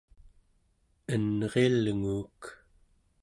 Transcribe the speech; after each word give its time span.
enrilnguuk 1.13 2.41